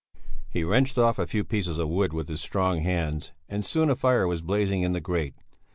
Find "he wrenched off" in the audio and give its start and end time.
0.49-1.19